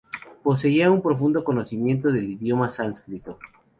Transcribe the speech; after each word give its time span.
Poseía 0.41 0.89
un 0.89 1.03
profundo 1.03 1.43
conocimiento 1.43 2.11
del 2.11 2.31
idioma 2.31 2.73
sánscrito. 2.73 3.37